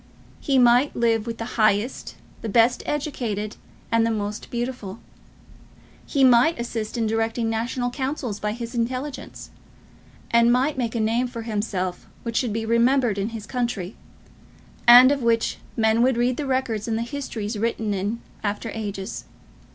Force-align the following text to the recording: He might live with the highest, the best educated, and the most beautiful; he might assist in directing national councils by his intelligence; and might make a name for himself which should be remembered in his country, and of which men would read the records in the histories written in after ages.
He 0.39 0.57
might 0.57 0.95
live 0.95 1.27
with 1.27 1.37
the 1.37 1.45
highest, 1.61 2.15
the 2.41 2.49
best 2.49 2.81
educated, 2.87 3.55
and 3.91 4.03
the 4.03 4.09
most 4.09 4.49
beautiful; 4.49 4.97
he 6.07 6.23
might 6.23 6.59
assist 6.59 6.97
in 6.97 7.05
directing 7.05 7.51
national 7.51 7.91
councils 7.91 8.39
by 8.39 8.53
his 8.53 8.73
intelligence; 8.73 9.51
and 10.31 10.51
might 10.51 10.75
make 10.75 10.95
a 10.95 10.99
name 10.99 11.27
for 11.27 11.43
himself 11.43 12.07
which 12.23 12.35
should 12.37 12.51
be 12.51 12.65
remembered 12.65 13.19
in 13.19 13.29
his 13.29 13.45
country, 13.45 13.95
and 14.87 15.11
of 15.11 15.21
which 15.21 15.59
men 15.77 16.01
would 16.01 16.17
read 16.17 16.37
the 16.37 16.47
records 16.47 16.87
in 16.87 16.95
the 16.95 17.03
histories 17.03 17.55
written 17.55 17.93
in 17.93 18.21
after 18.43 18.71
ages. 18.73 19.25